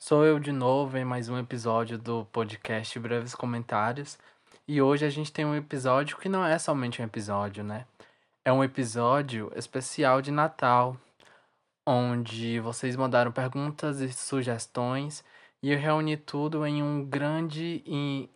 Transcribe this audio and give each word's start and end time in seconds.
Sou 0.00 0.24
eu 0.24 0.38
de 0.38 0.52
novo 0.52 0.96
em 0.96 1.04
mais 1.04 1.28
um 1.28 1.36
episódio 1.36 1.98
do 1.98 2.24
podcast 2.26 2.96
Breves 3.00 3.34
Comentários. 3.34 4.16
E 4.66 4.80
hoje 4.80 5.04
a 5.04 5.10
gente 5.10 5.32
tem 5.32 5.44
um 5.44 5.56
episódio 5.56 6.16
que 6.18 6.28
não 6.28 6.46
é 6.46 6.56
somente 6.56 7.02
um 7.02 7.04
episódio, 7.04 7.64
né? 7.64 7.84
É 8.44 8.52
um 8.52 8.62
episódio 8.62 9.52
especial 9.56 10.22
de 10.22 10.30
Natal, 10.30 10.96
onde 11.84 12.60
vocês 12.60 12.94
mandaram 12.94 13.32
perguntas 13.32 14.00
e 14.00 14.10
sugestões 14.12 15.24
e 15.60 15.72
eu 15.72 15.78
reuni 15.78 16.16
tudo 16.16 16.64
em 16.64 16.80
um 16.80 17.04
grande 17.04 17.82
e 17.84 18.30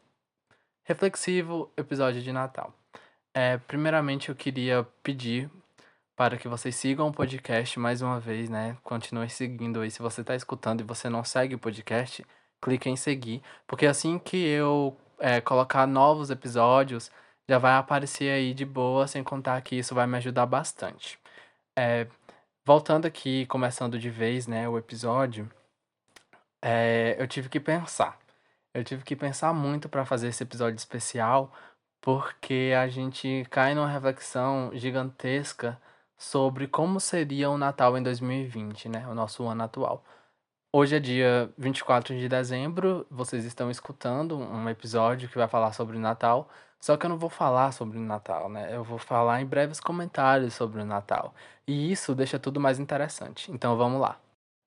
reflexivo 0.82 1.70
episódio 1.76 2.20
de 2.20 2.32
Natal. 2.32 2.74
É, 3.32 3.56
primeiramente, 3.56 4.30
eu 4.30 4.34
queria 4.34 4.84
pedir 5.00 5.48
para 6.16 6.36
que 6.36 6.48
vocês 6.48 6.76
sigam 6.76 7.08
o 7.08 7.12
podcast 7.12 7.79
mais 7.79 8.02
uma 8.02 8.20
vez, 8.20 8.50
né? 8.50 8.76
Continue 8.82 9.29
seguindo 9.30 9.80
aí. 9.80 9.90
Se 9.90 10.02
você 10.02 10.20
está 10.20 10.34
escutando 10.34 10.80
e 10.80 10.84
você 10.84 11.08
não 11.08 11.24
segue 11.24 11.54
o 11.54 11.58
podcast, 11.58 12.24
clique 12.61 12.89
em 12.89 12.96
seguir, 12.96 13.43
porque 13.66 13.86
assim 13.86 14.18
que 14.18 14.36
eu 14.36 14.96
é, 15.18 15.40
colocar 15.40 15.86
novos 15.86 16.30
episódios, 16.30 17.11
já 17.48 17.58
vai 17.58 17.75
aparecer 17.75 18.30
aí 18.32 18.54
de 18.54 18.64
boa, 18.64 19.06
sem 19.06 19.22
contar 19.25 19.61
que 19.62 19.76
isso 19.76 19.94
vai 19.94 20.06
me 20.06 20.17
ajudar 20.18 20.46
bastante. 20.46 21.18
É, 21.76 22.06
voltando 22.64 23.06
aqui, 23.06 23.46
começando 23.46 23.98
de 23.98 24.11
vez, 24.11 24.46
né, 24.46 24.68
o 24.68 24.79
episódio, 24.79 25.50
é, 26.62 27.17
eu 27.18 27.26
tive 27.29 27.48
que 27.48 27.61
pensar. 27.61 28.18
Eu 28.75 28.84
tive 28.84 29.04
que 29.04 29.17
pensar 29.17 29.53
muito 29.53 29.89
para 29.89 30.04
fazer 30.04 30.29
esse 30.29 30.42
episódio 30.42 30.76
especial, 30.76 31.53
porque 32.00 32.72
a 32.78 32.89
gente 32.89 33.47
cai 33.50 33.75
numa 33.75 33.89
reflexão 33.89 34.70
gigantesca 34.75 35.81
sobre 36.22 36.69
como 36.69 37.00
seria 37.00 37.50
o 37.50 37.58
Natal 37.58 37.98
em 37.98 38.03
2020, 38.03 38.89
né? 38.89 39.06
O 39.08 39.14
nosso 39.14 39.44
ano 39.44 39.64
atual. 39.64 40.05
Hoje 40.72 40.97
é 40.97 41.00
dia 41.00 41.53
24 41.58 42.17
de 42.17 42.28
dezembro, 42.28 43.06
vocês 43.11 43.45
estão 43.45 43.70
escutando 43.70 44.39
um 44.39 44.69
episódio 44.69 45.28
que 45.28 45.37
vai 45.37 45.48
falar 45.48 45.73
sobre 45.73 45.97
o 45.97 46.00
Natal, 46.00 46.48
só 46.81 46.97
que 46.97 47.05
eu 47.06 47.11
não 47.11 47.19
vou 47.19 47.28
falar 47.28 47.73
sobre 47.73 47.98
o 47.98 48.00
Natal, 48.00 48.48
né? 48.48 48.75
Eu 48.75 48.84
vou 48.84 48.98
falar 48.98 49.43
em 49.43 49.47
breves 49.47 49.81
comentários 49.81 50.55
sobre 50.55 50.81
o 50.81 50.84
Natal. 50.84 51.34
E 51.67 51.91
isso 51.93 52.15
deixa 52.15 52.39
tudo 52.39 52.61
mais 52.61 52.78
interessante. 52.78 53.50
Então 53.53 53.77
vamos 53.77 54.00
lá. 54.00 54.19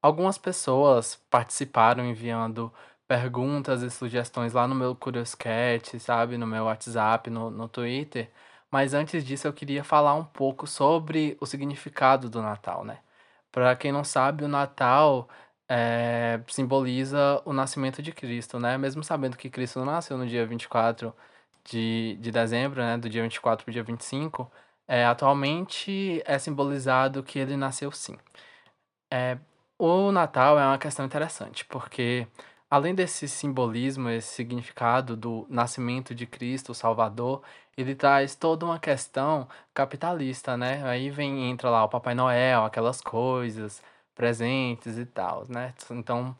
Algumas 0.01 0.37
pessoas 0.37 1.15
participaram 1.29 2.05
enviando 2.05 2.71
perguntas 3.07 3.81
e 3.81 3.89
sugestões 3.89 4.53
lá 4.53 4.67
no 4.67 4.75
meu 4.75 4.95
Curioscat, 4.95 5.99
sabe? 5.99 6.37
No 6.37 6.47
meu 6.47 6.65
WhatsApp, 6.65 7.29
no, 7.29 7.49
no 7.49 7.67
Twitter. 7.69 8.29
Mas 8.75 8.93
antes 8.93 9.23
disso, 9.23 9.47
eu 9.47 9.53
queria 9.53 9.85
falar 9.85 10.15
um 10.15 10.25
pouco 10.25 10.67
sobre 10.67 11.37
o 11.39 11.45
significado 11.45 12.29
do 12.29 12.41
Natal, 12.41 12.83
né? 12.83 12.99
Para 13.49 13.73
quem 13.73 13.89
não 13.89 14.03
sabe, 14.03 14.43
o 14.43 14.49
Natal 14.49 15.29
é, 15.69 16.41
simboliza 16.49 17.41
o 17.45 17.53
nascimento 17.53 18.01
de 18.01 18.11
Cristo, 18.11 18.59
né? 18.59 18.77
Mesmo 18.77 19.01
sabendo 19.01 19.37
que 19.37 19.49
Cristo 19.49 19.85
nasceu 19.85 20.17
no 20.17 20.27
dia 20.27 20.45
24 20.45 21.15
de, 21.63 22.17
de 22.19 22.31
dezembro, 22.31 22.81
né? 22.81 22.97
Do 22.97 23.09
dia 23.09 23.23
24 23.23 23.63
para 23.63 23.71
o 23.71 23.73
dia 23.73 23.81
25, 23.83 24.51
é, 24.89 25.05
atualmente 25.05 26.21
é 26.25 26.37
simbolizado 26.37 27.23
que 27.23 27.39
ele 27.39 27.55
nasceu 27.55 27.89
sim. 27.93 28.17
É, 29.09 29.37
o 29.77 30.11
Natal 30.11 30.59
é 30.59 30.65
uma 30.65 30.77
questão 30.77 31.05
interessante, 31.05 31.63
porque 31.63 32.27
além 32.75 32.93
desse 32.93 33.27
simbolismo, 33.27 34.09
esse 34.09 34.33
significado 34.33 35.15
do 35.15 35.45
nascimento 35.49 36.13
de 36.13 36.25
Cristo, 36.27 36.73
o 36.73 36.75
Salvador, 36.75 37.41
ele 37.77 37.95
traz 37.95 38.35
toda 38.35 38.65
uma 38.65 38.77
questão 38.79 39.47
capitalista, 39.73 40.57
né? 40.57 40.83
Aí 40.85 41.09
vem 41.09 41.49
entra 41.49 41.69
lá 41.69 41.85
o 41.85 41.89
Papai 41.89 42.13
Noel, 42.15 42.65
aquelas 42.65 42.99
coisas, 43.01 43.81
presentes 44.13 44.97
e 44.97 45.05
tal, 45.05 45.45
né? 45.47 45.73
Então, 45.89 46.35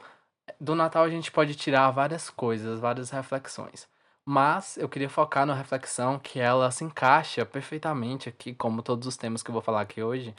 do 0.60 0.76
Natal 0.76 1.06
a 1.06 1.10
gente 1.10 1.32
pode 1.32 1.56
tirar 1.56 1.90
várias 1.92 2.30
coisas, 2.30 2.80
várias 2.82 3.10
reflexões. 3.12 3.88
Mas 4.26 4.78
eu 4.78 4.90
queria 4.90 5.10
focar 5.10 5.46
na 5.46 5.54
reflexão 5.56 6.20
que 6.20 6.40
ela 6.40 6.70
se 6.72 6.84
encaixa 6.84 7.46
perfeitamente 7.46 8.28
aqui, 8.30 8.54
como 8.54 8.82
todos 8.84 9.08
os 9.08 9.18
temas 9.18 9.42
que 9.44 9.50
eu 9.52 9.54
vou 9.54 9.62
falar 9.62 9.82
aqui 9.82 10.04
hoje, 10.04 10.36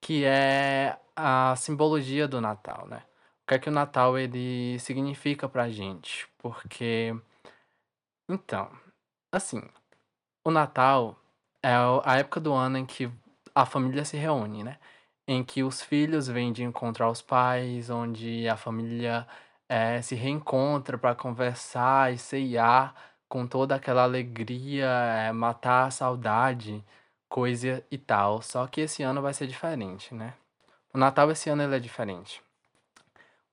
que 0.00 0.24
é 0.24 0.98
a 1.16 1.54
simbologia 1.56 2.28
do 2.28 2.40
Natal, 2.42 2.86
né? 2.88 3.02
O 3.50 3.52
que 3.52 3.56
é 3.56 3.58
que 3.58 3.68
o 3.68 3.72
Natal 3.72 4.16
ele 4.16 4.78
significa 4.78 5.48
pra 5.48 5.68
gente? 5.68 6.28
Porque 6.38 7.12
então, 8.28 8.70
assim, 9.32 9.60
o 10.44 10.52
Natal 10.52 11.18
é 11.60 11.72
a 12.04 12.18
época 12.18 12.38
do 12.38 12.52
ano 12.52 12.78
em 12.78 12.86
que 12.86 13.10
a 13.52 13.66
família 13.66 14.04
se 14.04 14.16
reúne, 14.16 14.62
né? 14.62 14.78
Em 15.26 15.42
que 15.42 15.64
os 15.64 15.82
filhos 15.82 16.28
vêm 16.28 16.52
de 16.52 16.62
encontrar 16.62 17.10
os 17.10 17.22
pais, 17.22 17.90
onde 17.90 18.48
a 18.48 18.56
família 18.56 19.26
é, 19.68 20.00
se 20.00 20.14
reencontra 20.14 20.96
para 20.96 21.16
conversar 21.16 22.14
e 22.14 22.18
ceiar 22.18 22.94
com 23.28 23.48
toda 23.48 23.74
aquela 23.74 24.04
alegria, 24.04 24.86
é, 24.86 25.32
matar 25.32 25.88
a 25.88 25.90
saudade, 25.90 26.84
coisa 27.28 27.84
e 27.90 27.98
tal. 27.98 28.42
Só 28.42 28.68
que 28.68 28.82
esse 28.82 29.02
ano 29.02 29.20
vai 29.20 29.34
ser 29.34 29.48
diferente, 29.48 30.14
né? 30.14 30.34
O 30.94 30.98
Natal 30.98 31.32
esse 31.32 31.50
ano 31.50 31.64
ele 31.64 31.74
é 31.76 31.80
diferente. 31.80 32.40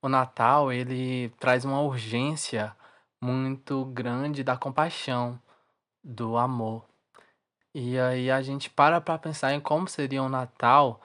O 0.02 0.10
Natal 0.10 0.72
ele 0.72 1.30
traz 1.40 1.66
uma 1.66 1.82
urgência 1.82 2.76
muito 3.22 3.86
grande 3.86 4.44
da 4.44 4.56
compaixão 4.56 5.40
do 6.04 6.38
amor. 6.38 6.86
E 7.74 7.98
aí 8.00 8.32
a 8.32 8.42
gente 8.42 8.70
para 8.70 9.02
para 9.02 9.18
pensar 9.20 9.54
em 9.54 9.60
como 9.60 9.88
seria 9.88 10.24
o 10.24 10.30
Natal 10.30 11.02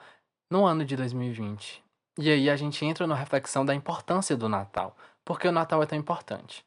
no 0.49 0.65
ano 0.65 0.85
de 0.85 0.95
2020. 0.95 1.83
E 2.17 2.29
aí 2.29 2.49
a 2.49 2.55
gente 2.55 2.85
entra 2.85 3.07
na 3.07 3.15
reflexão 3.15 3.65
da 3.65 3.73
importância 3.73 4.37
do 4.37 4.47
Natal. 4.47 4.95
Porque 5.25 5.47
o 5.47 5.51
Natal 5.51 5.81
é 5.81 5.85
tão 5.85 5.97
importante. 5.97 6.65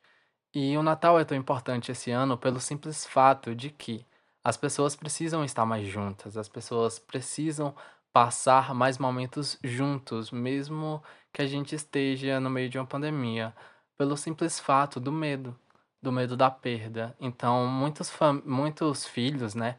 E 0.54 0.76
o 0.76 0.82
Natal 0.82 1.18
é 1.20 1.24
tão 1.24 1.36
importante 1.36 1.92
esse 1.92 2.10
ano 2.10 2.36
pelo 2.36 2.60
simples 2.60 3.04
fato 3.06 3.54
de 3.54 3.70
que 3.70 4.04
as 4.42 4.56
pessoas 4.56 4.96
precisam 4.96 5.44
estar 5.44 5.66
mais 5.66 5.86
juntas, 5.86 6.36
as 6.36 6.48
pessoas 6.48 6.98
precisam 6.98 7.74
passar 8.16 8.74
mais 8.74 8.96
momentos 8.96 9.58
juntos, 9.62 10.30
mesmo 10.30 11.02
que 11.34 11.42
a 11.42 11.46
gente 11.46 11.74
esteja 11.74 12.40
no 12.40 12.48
meio 12.48 12.70
de 12.70 12.78
uma 12.78 12.86
pandemia, 12.86 13.54
pelo 13.98 14.16
simples 14.16 14.58
fato 14.58 14.98
do 14.98 15.12
medo 15.12 15.54
do 16.02 16.10
medo 16.10 16.34
da 16.34 16.50
perda. 16.50 17.14
Então, 17.20 17.66
muitos, 17.66 18.10
muitos 18.42 19.04
filhos, 19.06 19.54
né, 19.54 19.78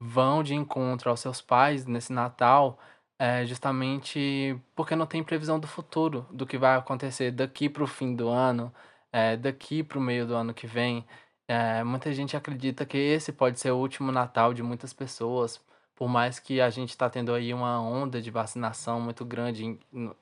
vão 0.00 0.42
de 0.42 0.52
encontro 0.54 1.10
aos 1.10 1.20
seus 1.20 1.40
pais 1.40 1.86
nesse 1.86 2.12
Natal 2.12 2.76
é, 3.20 3.46
justamente 3.46 4.60
porque 4.74 4.96
não 4.96 5.06
tem 5.06 5.22
previsão 5.22 5.60
do 5.60 5.68
futuro, 5.68 6.26
do 6.32 6.44
que 6.46 6.58
vai 6.58 6.76
acontecer 6.76 7.30
daqui 7.30 7.68
para 7.68 7.84
o 7.84 7.86
fim 7.86 8.16
do 8.16 8.28
ano, 8.28 8.74
é, 9.12 9.36
daqui 9.36 9.84
para 9.84 9.98
o 9.98 10.00
meio 10.00 10.26
do 10.26 10.34
ano 10.34 10.52
que 10.52 10.66
vem. 10.66 11.06
É, 11.48 11.84
muita 11.84 12.12
gente 12.12 12.36
acredita 12.36 12.84
que 12.84 12.98
esse 12.98 13.32
pode 13.32 13.60
ser 13.60 13.70
o 13.70 13.78
último 13.78 14.10
Natal 14.10 14.52
de 14.52 14.62
muitas 14.62 14.92
pessoas, 14.92 15.60
por 15.96 16.08
mais 16.08 16.38
que 16.38 16.60
a 16.60 16.68
gente 16.68 16.90
está 16.90 17.08
tendo 17.08 17.32
aí 17.32 17.52
uma 17.52 17.80
onda 17.80 18.20
de 18.20 18.30
vacinação 18.30 19.00
muito 19.00 19.24
grande 19.24 19.64
em, 19.64 19.80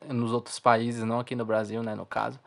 nos 0.09 0.33
outros 0.33 0.61
países, 0.61 1.03
não 1.03 1.19
aqui 1.19 1.35
no 1.35 1.45
Brasil, 1.45 1.83
né, 1.83 1.95
no 1.95 2.07
caso, 2.07 2.39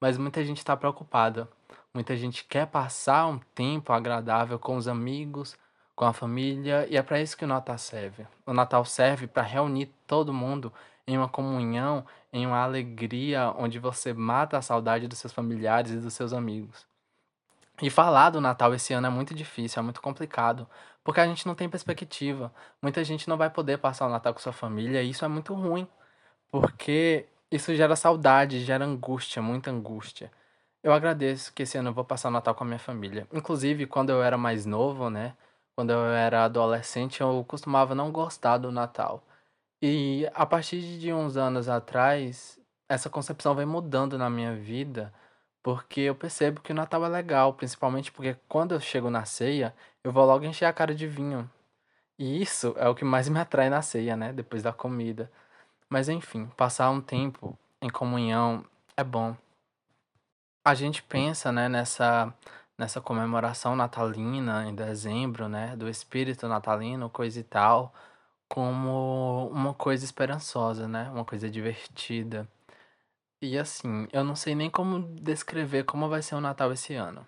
mas 0.00 0.16
muita 0.16 0.44
gente 0.44 0.58
está 0.58 0.76
preocupada. 0.76 1.48
Muita 1.92 2.16
gente 2.16 2.44
quer 2.44 2.66
passar 2.66 3.26
um 3.26 3.38
tempo 3.54 3.92
agradável 3.92 4.58
com 4.58 4.76
os 4.76 4.86
amigos, 4.86 5.56
com 5.94 6.04
a 6.04 6.12
família, 6.12 6.86
e 6.90 6.96
é 6.96 7.02
para 7.02 7.20
isso 7.20 7.36
que 7.36 7.44
o 7.44 7.48
Natal 7.48 7.78
serve. 7.78 8.26
O 8.44 8.52
Natal 8.52 8.84
serve 8.84 9.26
para 9.26 9.42
reunir 9.42 9.86
todo 10.06 10.32
mundo 10.32 10.70
em 11.06 11.16
uma 11.16 11.28
comunhão, 11.28 12.04
em 12.30 12.46
uma 12.46 12.62
alegria, 12.62 13.50
onde 13.56 13.78
você 13.78 14.12
mata 14.12 14.58
a 14.58 14.62
saudade 14.62 15.08
dos 15.08 15.18
seus 15.18 15.32
familiares 15.32 15.92
e 15.92 15.96
dos 15.96 16.12
seus 16.12 16.34
amigos. 16.34 16.86
E 17.80 17.88
falar 17.88 18.30
do 18.30 18.40
Natal 18.40 18.74
esse 18.74 18.92
ano 18.92 19.06
é 19.06 19.10
muito 19.10 19.34
difícil, 19.34 19.80
é 19.80 19.82
muito 19.82 20.02
complicado, 20.02 20.68
porque 21.06 21.20
a 21.20 21.26
gente 21.26 21.46
não 21.46 21.54
tem 21.54 21.68
perspectiva. 21.68 22.52
Muita 22.82 23.04
gente 23.04 23.28
não 23.28 23.36
vai 23.36 23.48
poder 23.48 23.78
passar 23.78 24.08
o 24.08 24.10
Natal 24.10 24.34
com 24.34 24.40
sua 24.40 24.52
família, 24.52 25.04
e 25.04 25.10
isso 25.10 25.24
é 25.24 25.28
muito 25.28 25.54
ruim, 25.54 25.86
porque 26.50 27.26
isso 27.48 27.72
gera 27.76 27.94
saudade, 27.94 28.64
gera 28.64 28.84
angústia, 28.84 29.40
muita 29.40 29.70
angústia. 29.70 30.32
Eu 30.82 30.92
agradeço 30.92 31.52
que 31.54 31.62
esse 31.62 31.78
ano 31.78 31.90
eu 31.90 31.94
vou 31.94 32.04
passar 32.04 32.28
o 32.28 32.32
Natal 32.32 32.56
com 32.56 32.64
a 32.64 32.66
minha 32.66 32.80
família. 32.80 33.28
Inclusive, 33.32 33.86
quando 33.86 34.10
eu 34.10 34.20
era 34.20 34.36
mais 34.36 34.66
novo, 34.66 35.08
né? 35.08 35.34
Quando 35.76 35.90
eu 35.90 36.06
era 36.06 36.44
adolescente, 36.44 37.20
eu 37.20 37.44
costumava 37.46 37.94
não 37.94 38.10
gostar 38.10 38.58
do 38.58 38.72
Natal. 38.72 39.22
E 39.80 40.28
a 40.34 40.44
partir 40.44 40.80
de 40.98 41.12
uns 41.12 41.36
anos 41.36 41.68
atrás, 41.68 42.58
essa 42.88 43.08
concepção 43.08 43.54
vem 43.54 43.66
mudando 43.66 44.18
na 44.18 44.28
minha 44.28 44.56
vida, 44.56 45.14
porque 45.62 46.00
eu 46.00 46.16
percebo 46.16 46.60
que 46.60 46.72
o 46.72 46.74
Natal 46.74 47.04
é 47.04 47.08
legal, 47.08 47.54
principalmente 47.54 48.10
porque 48.10 48.36
quando 48.48 48.74
eu 48.74 48.80
chego 48.80 49.08
na 49.10 49.24
ceia, 49.24 49.74
eu 50.06 50.12
vou 50.12 50.24
logo 50.24 50.44
encher 50.44 50.66
a 50.66 50.72
cara 50.72 50.94
de 50.94 51.06
vinho. 51.06 51.50
E 52.18 52.42
isso 52.42 52.74
é 52.78 52.88
o 52.88 52.94
que 52.94 53.04
mais 53.04 53.28
me 53.28 53.38
atrai 53.40 53.68
na 53.70 53.82
ceia, 53.82 54.16
né? 54.16 54.32
Depois 54.32 54.62
da 54.62 54.72
comida. 54.72 55.30
Mas 55.88 56.08
enfim, 56.08 56.46
passar 56.56 56.90
um 56.90 57.00
tempo 57.00 57.58
em 57.82 57.90
comunhão 57.90 58.64
é 58.96 59.04
bom 59.04 59.36
a 60.66 60.74
gente 60.74 61.00
pensa, 61.00 61.52
né, 61.52 61.68
nessa, 61.68 62.34
nessa 62.76 63.00
comemoração 63.00 63.76
natalina 63.76 64.68
em 64.68 64.74
dezembro, 64.74 65.48
né, 65.48 65.76
do 65.76 65.88
espírito 65.88 66.48
natalino, 66.48 67.08
coisa 67.08 67.38
e 67.38 67.44
tal, 67.44 67.94
como 68.48 69.48
uma 69.52 69.72
coisa 69.72 70.04
esperançosa, 70.04 70.88
né, 70.88 71.08
uma 71.10 71.24
coisa 71.24 71.48
divertida. 71.48 72.48
E 73.40 73.56
assim, 73.56 74.08
eu 74.12 74.24
não 74.24 74.34
sei 74.34 74.56
nem 74.56 74.68
como 74.68 75.00
descrever 75.20 75.84
como 75.84 76.08
vai 76.08 76.20
ser 76.22 76.34
o 76.34 76.40
Natal 76.40 76.72
esse 76.72 76.94
ano. 76.94 77.24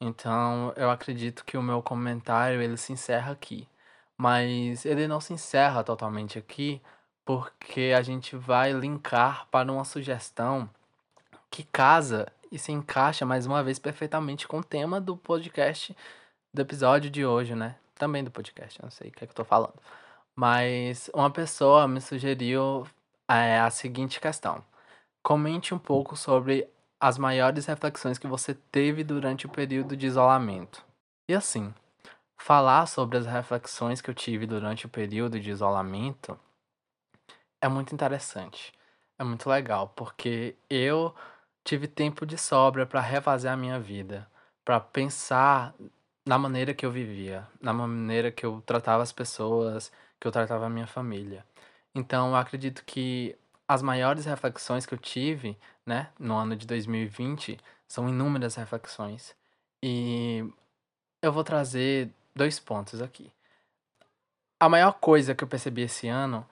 Então, 0.00 0.72
eu 0.76 0.90
acredito 0.90 1.44
que 1.44 1.56
o 1.56 1.62
meu 1.62 1.82
comentário 1.82 2.62
ele 2.62 2.76
se 2.76 2.92
encerra 2.92 3.32
aqui. 3.32 3.68
Mas 4.16 4.84
ele 4.84 5.06
não 5.06 5.20
se 5.20 5.32
encerra 5.32 5.84
totalmente 5.84 6.38
aqui, 6.38 6.80
porque 7.24 7.94
a 7.96 8.02
gente 8.02 8.36
vai 8.36 8.72
linkar 8.72 9.46
para 9.50 9.70
uma 9.70 9.84
sugestão 9.84 10.68
que 11.50 11.64
casa 11.64 12.26
e 12.50 12.58
se 12.58 12.72
encaixa 12.72 13.26
mais 13.26 13.46
uma 13.46 13.62
vez 13.62 13.78
perfeitamente 13.78 14.48
com 14.48 14.58
o 14.58 14.64
tema 14.64 15.00
do 15.00 15.16
podcast 15.16 15.96
do 16.52 16.62
episódio 16.62 17.10
de 17.10 17.24
hoje, 17.24 17.54
né? 17.54 17.76
Também 17.94 18.24
do 18.24 18.30
podcast, 18.30 18.80
não 18.82 18.90
sei 18.90 19.08
o 19.08 19.12
que 19.12 19.24
é 19.24 19.26
que 19.26 19.32
eu 19.32 19.36
tô 19.36 19.44
falando. 19.44 19.74
Mas 20.34 21.10
uma 21.14 21.30
pessoa 21.30 21.86
me 21.88 22.00
sugeriu 22.00 22.86
é, 23.28 23.58
a 23.58 23.70
seguinte 23.70 24.20
questão. 24.20 24.64
Comente 25.22 25.74
um 25.74 25.78
pouco 25.78 26.16
sobre 26.16 26.68
as 27.00 27.16
maiores 27.18 27.66
reflexões 27.66 28.18
que 28.18 28.26
você 28.26 28.54
teve 28.54 29.04
durante 29.04 29.46
o 29.46 29.50
período 29.50 29.96
de 29.96 30.06
isolamento. 30.06 30.84
E 31.28 31.34
assim, 31.34 31.72
falar 32.36 32.86
sobre 32.86 33.18
as 33.18 33.26
reflexões 33.26 34.00
que 34.00 34.10
eu 34.10 34.14
tive 34.14 34.46
durante 34.46 34.86
o 34.86 34.88
período 34.88 35.38
de 35.38 35.50
isolamento 35.50 36.38
é 37.60 37.68
muito 37.68 37.94
interessante. 37.94 38.72
É 39.18 39.24
muito 39.24 39.48
legal, 39.48 39.88
porque 39.88 40.56
eu 40.70 41.14
tive 41.64 41.88
tempo 41.88 42.24
de 42.24 42.38
sobra 42.38 42.86
para 42.86 43.00
refazer 43.00 43.50
a 43.50 43.56
minha 43.56 43.78
vida, 43.80 44.30
para 44.64 44.80
pensar 44.80 45.74
na 46.26 46.38
maneira 46.38 46.72
que 46.72 46.86
eu 46.86 46.90
vivia, 46.90 47.46
na 47.60 47.72
maneira 47.72 48.30
que 48.30 48.46
eu 48.46 48.62
tratava 48.64 49.02
as 49.02 49.12
pessoas, 49.12 49.90
que 50.20 50.26
eu 50.26 50.32
tratava 50.32 50.66
a 50.66 50.70
minha 50.70 50.86
família. 50.86 51.44
Então, 51.94 52.28
eu 52.30 52.36
acredito 52.36 52.84
que 52.84 53.36
as 53.68 53.82
maiores 53.82 54.24
reflexões 54.24 54.86
que 54.86 54.94
eu 54.94 54.98
tive, 54.98 55.56
né, 55.84 56.10
no 56.18 56.34
ano 56.34 56.56
de 56.56 56.66
2020, 56.66 57.58
são 57.86 58.08
inúmeras 58.08 58.54
reflexões. 58.54 59.36
E 59.82 60.44
eu 61.22 61.32
vou 61.32 61.44
trazer 61.44 62.10
dois 62.34 62.58
pontos 62.58 63.02
aqui. 63.02 63.30
A 64.58 64.68
maior 64.68 64.92
coisa 64.92 65.34
que 65.34 65.44
eu 65.44 65.48
percebi 65.48 65.82
esse 65.82 66.08
ano 66.08 66.46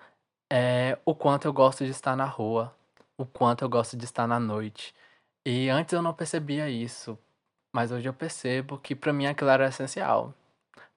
é 0.52 0.98
o 1.04 1.14
quanto 1.14 1.46
eu 1.46 1.52
gosto 1.52 1.84
de 1.84 1.90
estar 1.90 2.14
na 2.14 2.26
rua, 2.26 2.74
o 3.16 3.24
quanto 3.26 3.64
eu 3.64 3.68
gosto 3.68 3.96
de 3.96 4.04
estar 4.04 4.26
na 4.26 4.38
noite. 4.38 4.94
E 5.44 5.68
antes 5.70 5.92
eu 5.92 6.02
não 6.02 6.14
percebia 6.14 6.68
isso, 6.68 7.18
mas 7.72 7.90
hoje 7.90 8.08
eu 8.08 8.14
percebo 8.14 8.78
que 8.78 8.94
para 8.94 9.12
mim 9.12 9.26
aquilo 9.26 9.50
era 9.50 9.68
essencial, 9.68 10.34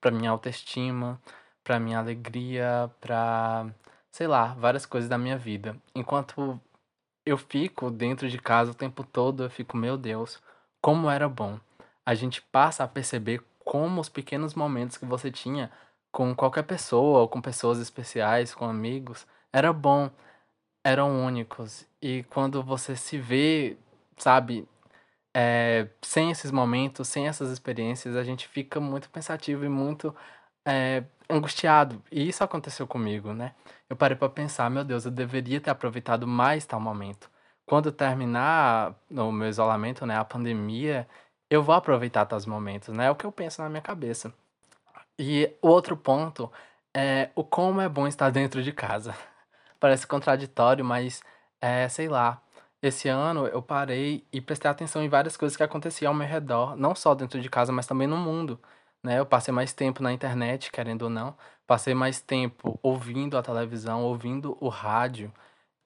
para 0.00 0.10
minha 0.10 0.30
autoestima, 0.30 1.20
para 1.64 1.80
minha 1.80 1.98
alegria, 1.98 2.90
para 3.00 3.66
sei 4.10 4.26
lá, 4.26 4.54
várias 4.54 4.86
coisas 4.86 5.08
da 5.08 5.18
minha 5.18 5.38
vida. 5.38 5.76
Enquanto 5.94 6.60
eu 7.24 7.36
fico 7.38 7.90
dentro 7.90 8.28
de 8.28 8.38
casa 8.38 8.72
o 8.72 8.74
tempo 8.74 9.04
todo, 9.04 9.44
eu 9.44 9.50
fico, 9.50 9.76
meu 9.76 9.96
Deus, 9.96 10.40
como 10.80 11.10
era 11.10 11.28
bom. 11.28 11.58
A 12.04 12.14
gente 12.14 12.42
passa 12.42 12.84
a 12.84 12.88
perceber 12.88 13.42
como 13.64 14.00
os 14.00 14.08
pequenos 14.08 14.54
momentos 14.54 14.96
que 14.96 15.04
você 15.04 15.30
tinha 15.30 15.70
com 16.10 16.34
qualquer 16.34 16.64
pessoa, 16.64 17.20
ou 17.20 17.28
com 17.28 17.40
pessoas 17.40 17.78
especiais, 17.78 18.54
com 18.54 18.64
amigos, 18.64 19.26
era 19.52 19.72
bom, 19.72 20.10
eram 20.84 21.24
únicos. 21.24 21.86
E 22.02 22.24
quando 22.24 22.62
você 22.62 22.96
se 22.96 23.18
vê, 23.18 23.76
sabe, 24.16 24.68
é, 25.34 25.88
sem 26.02 26.30
esses 26.30 26.50
momentos, 26.50 27.08
sem 27.08 27.28
essas 27.28 27.50
experiências, 27.50 28.16
a 28.16 28.24
gente 28.24 28.48
fica 28.48 28.80
muito 28.80 29.08
pensativo 29.10 29.64
e 29.64 29.68
muito 29.68 30.14
é, 30.66 31.04
angustiado. 31.28 32.02
E 32.10 32.28
isso 32.28 32.42
aconteceu 32.42 32.86
comigo, 32.86 33.32
né? 33.32 33.54
Eu 33.90 33.96
parei 33.96 34.16
para 34.16 34.28
pensar, 34.28 34.70
meu 34.70 34.84
Deus, 34.84 35.04
eu 35.04 35.10
deveria 35.10 35.60
ter 35.60 35.70
aproveitado 35.70 36.24
mais 36.24 36.64
tal 36.64 36.80
momento. 36.80 37.28
Quando 37.66 37.90
terminar 37.90 38.94
o 39.10 39.32
meu 39.32 39.48
isolamento, 39.48 40.06
né, 40.06 40.16
a 40.16 40.24
pandemia, 40.24 41.08
eu 41.50 41.60
vou 41.60 41.74
aproveitar 41.74 42.24
tais 42.24 42.46
momentos, 42.46 42.94
né? 42.94 43.06
É 43.06 43.10
o 43.10 43.16
que 43.16 43.26
eu 43.26 43.32
penso 43.32 43.60
na 43.60 43.68
minha 43.68 43.82
cabeça. 43.82 44.32
E 45.18 45.52
o 45.60 45.68
outro 45.68 45.96
ponto 45.96 46.50
é 46.94 47.30
o 47.34 47.44
como 47.44 47.80
é 47.80 47.88
bom 47.88 48.06
estar 48.06 48.30
dentro 48.30 48.62
de 48.62 48.72
casa. 48.72 49.14
Parece 49.80 50.06
contraditório, 50.06 50.84
mas 50.84 51.22
é, 51.60 51.88
sei 51.88 52.08
lá. 52.08 52.40
Esse 52.82 53.08
ano 53.08 53.46
eu 53.48 53.60
parei 53.62 54.26
e 54.32 54.40
prestei 54.40 54.70
atenção 54.70 55.02
em 55.02 55.08
várias 55.08 55.36
coisas 55.36 55.56
que 55.56 55.62
aconteciam 55.62 56.12
ao 56.12 56.16
meu 56.16 56.26
redor, 56.28 56.76
não 56.76 56.94
só 56.94 57.14
dentro 57.14 57.40
de 57.40 57.50
casa, 57.50 57.72
mas 57.72 57.86
também 57.86 58.06
no 58.06 58.16
mundo 58.16 58.58
né? 59.02 59.18
Eu 59.18 59.26
passei 59.26 59.52
mais 59.52 59.72
tempo 59.72 60.02
na 60.02 60.12
internet, 60.12 60.70
querendo 60.70 61.02
ou 61.02 61.10
não, 61.10 61.36
passei 61.70 61.94
mais 61.94 62.20
tempo 62.20 62.80
ouvindo 62.82 63.38
a 63.38 63.42
televisão, 63.44 64.02
ouvindo 64.02 64.58
o 64.60 64.68
rádio, 64.68 65.32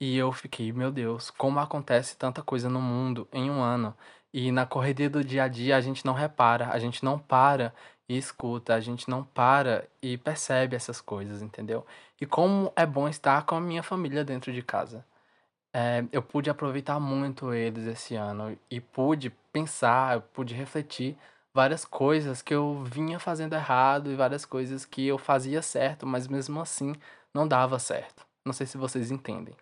e 0.01 0.17
eu 0.17 0.31
fiquei, 0.31 0.73
meu 0.73 0.91
Deus, 0.91 1.29
como 1.29 1.59
acontece 1.59 2.17
tanta 2.17 2.41
coisa 2.41 2.67
no 2.67 2.81
mundo 2.81 3.27
em 3.31 3.51
um 3.51 3.61
ano. 3.61 3.95
E 4.33 4.51
na 4.51 4.65
correria 4.65 5.07
do 5.11 5.23
dia 5.23 5.43
a 5.43 5.47
dia 5.47 5.77
a 5.77 5.81
gente 5.81 6.03
não 6.03 6.13
repara, 6.13 6.69
a 6.71 6.79
gente 6.79 7.05
não 7.05 7.19
para 7.19 7.71
e 8.09 8.17
escuta, 8.17 8.73
a 8.73 8.79
gente 8.79 9.07
não 9.07 9.23
para 9.23 9.87
e 10.01 10.17
percebe 10.17 10.75
essas 10.75 10.99
coisas, 10.99 11.43
entendeu? 11.43 11.85
E 12.19 12.25
como 12.25 12.73
é 12.75 12.83
bom 12.83 13.07
estar 13.07 13.45
com 13.45 13.53
a 13.55 13.61
minha 13.61 13.83
família 13.83 14.25
dentro 14.25 14.51
de 14.51 14.63
casa. 14.63 15.05
É, 15.71 16.03
eu 16.11 16.23
pude 16.23 16.49
aproveitar 16.49 16.99
muito 16.99 17.53
eles 17.53 17.85
esse 17.85 18.15
ano 18.15 18.57
e 18.71 18.81
pude 18.81 19.29
pensar, 19.53 20.21
pude 20.33 20.55
refletir 20.55 21.15
várias 21.55 21.85
coisas 21.85 22.41
que 22.41 22.53
eu 22.53 22.83
vinha 22.83 23.17
fazendo 23.17 23.53
errado 23.53 24.11
e 24.11 24.15
várias 24.15 24.45
coisas 24.45 24.83
que 24.83 25.07
eu 25.07 25.17
fazia 25.17 25.61
certo, 25.61 26.05
mas 26.05 26.27
mesmo 26.27 26.59
assim 26.59 26.93
não 27.33 27.47
dava 27.47 27.79
certo. 27.79 28.27
Não 28.45 28.51
sei 28.51 28.67
se 28.67 28.77
vocês 28.77 29.09
entendem. 29.09 29.55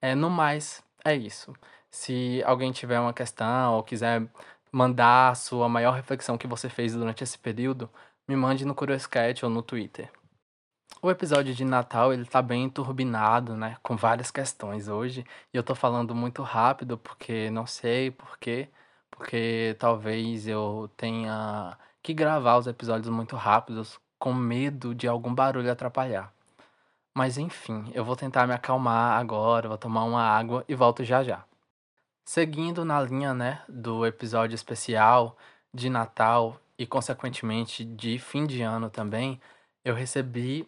É, 0.00 0.14
no 0.14 0.30
mais, 0.30 0.80
é 1.04 1.12
isso. 1.12 1.52
Se 1.90 2.40
alguém 2.46 2.70
tiver 2.70 3.00
uma 3.00 3.12
questão 3.12 3.74
ou 3.74 3.82
quiser 3.82 4.22
mandar 4.70 5.30
a 5.30 5.34
sua 5.34 5.68
maior 5.68 5.92
reflexão 5.92 6.38
que 6.38 6.46
você 6.46 6.68
fez 6.68 6.94
durante 6.94 7.24
esse 7.24 7.36
período, 7.36 7.90
me 8.28 8.36
mande 8.36 8.64
no 8.64 8.72
Curioscat 8.72 9.44
ou 9.44 9.50
no 9.50 9.60
Twitter. 9.60 10.08
O 11.02 11.10
episódio 11.10 11.52
de 11.52 11.64
Natal, 11.64 12.12
ele 12.12 12.26
tá 12.26 12.40
bem 12.40 12.70
turbinado, 12.70 13.56
né, 13.56 13.76
com 13.82 13.96
várias 13.96 14.30
questões 14.30 14.86
hoje, 14.86 15.24
e 15.52 15.56
eu 15.56 15.64
tô 15.64 15.74
falando 15.74 16.14
muito 16.14 16.42
rápido 16.42 16.96
porque 16.96 17.50
não 17.50 17.66
sei 17.66 18.12
porquê, 18.12 18.68
porque 19.20 19.76
talvez 19.78 20.48
eu 20.48 20.90
tenha 20.96 21.76
que 22.02 22.14
gravar 22.14 22.56
os 22.56 22.66
episódios 22.66 23.10
muito 23.10 23.36
rápidos 23.36 24.00
com 24.18 24.32
medo 24.32 24.94
de 24.94 25.06
algum 25.06 25.34
barulho 25.34 25.70
atrapalhar. 25.70 26.32
Mas 27.14 27.36
enfim, 27.36 27.90
eu 27.92 28.02
vou 28.02 28.16
tentar 28.16 28.46
me 28.46 28.54
acalmar 28.54 29.20
agora, 29.20 29.68
vou 29.68 29.76
tomar 29.76 30.04
uma 30.04 30.22
água 30.22 30.64
e 30.66 30.74
volto 30.74 31.04
já 31.04 31.22
já. 31.22 31.44
Seguindo 32.24 32.82
na 32.82 32.98
linha, 33.02 33.34
né, 33.34 33.62
do 33.68 34.06
episódio 34.06 34.54
especial 34.54 35.36
de 35.72 35.90
Natal 35.90 36.58
e 36.78 36.86
consequentemente 36.86 37.84
de 37.84 38.18
fim 38.18 38.46
de 38.46 38.62
ano 38.62 38.88
também, 38.88 39.38
eu 39.84 39.94
recebi 39.94 40.66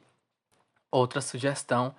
outra 0.91 1.23
sugestão 1.23 1.95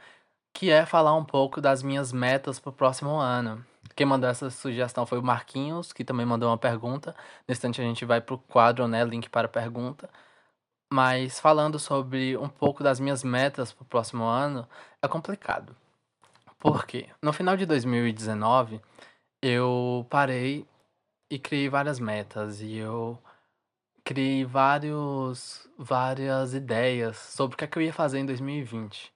que 0.53 0.69
é 0.69 0.85
falar 0.85 1.15
um 1.15 1.25
pouco 1.25 1.59
das 1.59 1.81
minhas 1.81 2.11
metas 2.11 2.59
para 2.59 2.69
o 2.69 2.73
próximo 2.73 3.15
ano. 3.15 3.65
Quem 3.95 4.05
mandou 4.05 4.29
essa 4.29 4.49
sugestão 4.49 5.05
foi 5.05 5.19
o 5.19 5.23
Marquinhos, 5.23 5.93
que 5.93 6.03
também 6.03 6.25
mandou 6.25 6.49
uma 6.49 6.57
pergunta. 6.57 7.15
Nesse 7.47 7.59
instante 7.59 7.81
a 7.81 7.83
gente 7.83 8.05
vai 8.05 8.21
pro 8.21 8.37
quadro, 8.37 8.87
né? 8.87 9.03
Link 9.03 9.29
para 9.29 9.47
pergunta. 9.47 10.09
Mas 10.91 11.39
falando 11.39 11.79
sobre 11.79 12.37
um 12.37 12.49
pouco 12.49 12.83
das 12.83 12.99
minhas 12.99 13.23
metas 13.23 13.71
pro 13.71 13.85
próximo 13.85 14.23
ano, 14.23 14.67
é 15.01 15.07
complicado. 15.07 15.75
Por 16.59 16.85
quê? 16.85 17.09
No 17.21 17.33
final 17.33 17.57
de 17.57 17.65
2019, 17.65 18.81
eu 19.41 20.07
parei 20.09 20.65
e 21.29 21.39
criei 21.39 21.69
várias 21.69 21.99
metas 21.99 22.61
e 22.61 22.75
eu 22.77 23.19
criei 24.03 24.45
vários, 24.45 25.67
várias 25.77 26.53
ideias 26.53 27.17
sobre 27.17 27.55
o 27.55 27.57
que, 27.57 27.63
é 27.65 27.67
que 27.67 27.77
eu 27.77 27.83
ia 27.83 27.93
fazer 27.93 28.19
em 28.19 28.25
2020. 28.25 29.12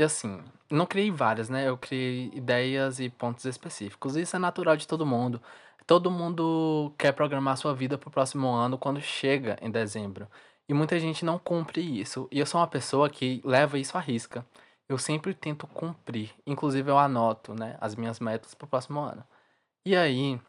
E 0.00 0.02
assim, 0.02 0.42
não 0.70 0.86
criei 0.86 1.10
várias, 1.10 1.50
né? 1.50 1.68
Eu 1.68 1.76
criei 1.76 2.30
ideias 2.32 2.98
e 3.00 3.10
pontos 3.10 3.44
específicos. 3.44 4.16
Isso 4.16 4.34
é 4.34 4.38
natural 4.38 4.74
de 4.74 4.88
todo 4.88 5.04
mundo. 5.04 5.42
Todo 5.86 6.10
mundo 6.10 6.90
quer 6.96 7.12
programar 7.12 7.58
sua 7.58 7.74
vida 7.74 7.98
para 7.98 8.08
o 8.08 8.10
próximo 8.10 8.48
ano 8.48 8.78
quando 8.78 8.98
chega 8.98 9.58
em 9.60 9.70
dezembro. 9.70 10.26
E 10.66 10.72
muita 10.72 10.98
gente 10.98 11.22
não 11.22 11.38
cumpre 11.38 11.82
isso. 12.00 12.26
E 12.32 12.38
eu 12.38 12.46
sou 12.46 12.62
uma 12.62 12.66
pessoa 12.66 13.10
que 13.10 13.42
leva 13.44 13.78
isso 13.78 13.98
à 13.98 14.00
risca. 14.00 14.42
Eu 14.88 14.96
sempre 14.96 15.34
tento 15.34 15.66
cumprir. 15.66 16.30
Inclusive 16.46 16.90
eu 16.90 16.96
anoto, 16.98 17.54
né, 17.54 17.76
as 17.78 17.94
minhas 17.94 18.18
metas 18.20 18.54
para 18.54 18.64
o 18.64 18.68
próximo 18.68 19.00
ano. 19.00 19.22
E 19.84 19.94
aí, 19.94 20.40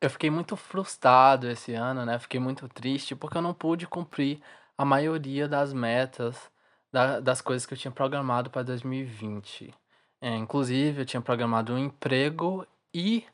eu 0.00 0.08
fiquei 0.08 0.30
muito 0.30 0.54
frustrado 0.56 1.50
esse 1.50 1.74
ano, 1.74 2.06
né? 2.06 2.16
Fiquei 2.20 2.38
muito 2.38 2.68
triste 2.68 3.16
porque 3.16 3.38
eu 3.38 3.42
não 3.42 3.54
pude 3.54 3.88
cumprir 3.88 4.40
a 4.76 4.84
maioria 4.84 5.48
das 5.48 5.72
metas 5.72 6.48
da, 6.92 7.20
das 7.20 7.40
coisas 7.40 7.66
que 7.66 7.74
eu 7.74 7.78
tinha 7.78 7.92
programado 7.92 8.50
para 8.50 8.62
2020. 8.62 9.74
É, 10.20 10.34
inclusive, 10.34 11.02
eu 11.02 11.06
tinha 11.06 11.20
programado 11.20 11.72
um 11.72 11.78
emprego 11.78 12.66
e 12.92 13.24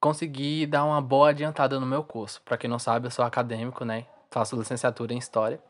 consegui 0.00 0.66
dar 0.66 0.84
uma 0.84 1.00
boa 1.00 1.30
adiantada 1.30 1.78
no 1.80 1.86
meu 1.86 2.04
curso. 2.04 2.42
Para 2.42 2.56
quem 2.56 2.68
não 2.70 2.78
sabe, 2.78 3.06
eu 3.06 3.10
sou 3.10 3.24
acadêmico, 3.24 3.84
né? 3.84 4.06
Faço 4.30 4.56
licenciatura 4.56 5.14
em 5.14 5.18
História. 5.18 5.60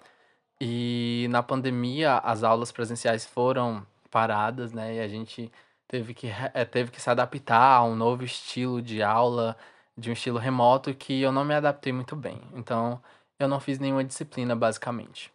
E 0.60 1.26
na 1.30 1.42
pandemia, 1.42 2.18
as 2.18 2.44
aulas 2.44 2.72
presenciais 2.72 3.26
foram 3.26 3.86
paradas, 4.10 4.72
né? 4.72 4.96
E 4.96 5.00
a 5.00 5.08
gente 5.08 5.50
teve 5.88 6.14
que, 6.14 6.28
é, 6.54 6.64
teve 6.64 6.90
que 6.90 7.00
se 7.00 7.10
adaptar 7.10 7.76
a 7.76 7.84
um 7.84 7.96
novo 7.96 8.24
estilo 8.24 8.80
de 8.80 9.02
aula, 9.02 9.56
de 9.96 10.10
um 10.10 10.12
estilo 10.12 10.38
remoto 10.38 10.94
que 10.94 11.20
eu 11.20 11.32
não 11.32 11.44
me 11.44 11.54
adaptei 11.54 11.92
muito 11.92 12.16
bem. 12.16 12.40
Então, 12.54 13.02
eu 13.38 13.48
não 13.48 13.60
fiz 13.60 13.78
nenhuma 13.78 14.04
disciplina, 14.04 14.54
basicamente. 14.56 15.32